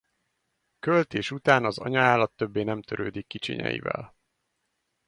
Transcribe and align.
Költés 0.79 1.31
után 1.31 1.65
az 1.65 1.77
anyaállat 1.77 2.31
többé 2.31 2.63
nem 2.63 2.81
törődik 2.81 3.27
kicsinyeivel. 3.27 4.15